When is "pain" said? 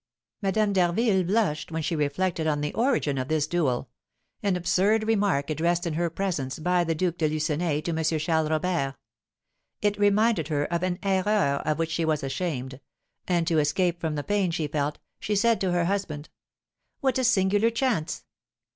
14.23-14.49